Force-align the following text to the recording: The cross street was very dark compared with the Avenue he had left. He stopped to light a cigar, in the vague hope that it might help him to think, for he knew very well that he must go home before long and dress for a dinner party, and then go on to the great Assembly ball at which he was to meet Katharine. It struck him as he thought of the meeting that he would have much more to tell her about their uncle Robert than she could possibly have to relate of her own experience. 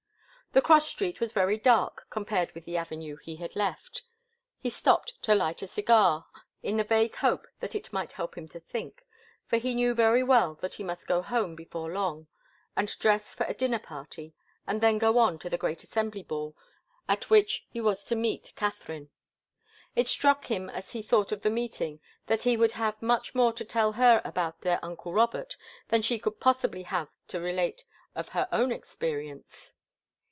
The 0.53 0.61
cross 0.61 0.85
street 0.85 1.21
was 1.21 1.31
very 1.31 1.57
dark 1.57 2.07
compared 2.09 2.51
with 2.51 2.65
the 2.65 2.75
Avenue 2.75 3.15
he 3.15 3.37
had 3.37 3.55
left. 3.55 4.01
He 4.59 4.69
stopped 4.69 5.13
to 5.21 5.33
light 5.33 5.61
a 5.61 5.67
cigar, 5.67 6.25
in 6.61 6.75
the 6.75 6.83
vague 6.83 7.15
hope 7.15 7.47
that 7.61 7.73
it 7.73 7.93
might 7.93 8.11
help 8.11 8.37
him 8.37 8.49
to 8.49 8.59
think, 8.59 9.05
for 9.45 9.55
he 9.55 9.73
knew 9.73 9.93
very 9.93 10.21
well 10.23 10.55
that 10.55 10.73
he 10.73 10.83
must 10.83 11.07
go 11.07 11.21
home 11.21 11.55
before 11.55 11.93
long 11.93 12.27
and 12.75 12.99
dress 12.99 13.33
for 13.33 13.45
a 13.45 13.53
dinner 13.53 13.79
party, 13.79 14.33
and 14.67 14.81
then 14.81 14.97
go 14.97 15.19
on 15.19 15.39
to 15.39 15.49
the 15.49 15.57
great 15.57 15.85
Assembly 15.85 16.21
ball 16.21 16.53
at 17.07 17.29
which 17.29 17.65
he 17.69 17.79
was 17.79 18.03
to 18.03 18.15
meet 18.17 18.51
Katharine. 18.57 19.09
It 19.95 20.09
struck 20.09 20.47
him 20.47 20.69
as 20.69 20.91
he 20.91 21.01
thought 21.01 21.31
of 21.31 21.43
the 21.43 21.49
meeting 21.49 22.01
that 22.27 22.41
he 22.43 22.57
would 22.57 22.73
have 22.73 23.01
much 23.01 23.33
more 23.33 23.53
to 23.53 23.63
tell 23.63 23.93
her 23.93 24.21
about 24.25 24.63
their 24.63 24.83
uncle 24.83 25.13
Robert 25.13 25.55
than 25.87 26.01
she 26.01 26.19
could 26.19 26.41
possibly 26.41 26.83
have 26.83 27.07
to 27.29 27.39
relate 27.39 27.85
of 28.15 28.27
her 28.35 28.49
own 28.51 28.73
experience. 28.73 29.71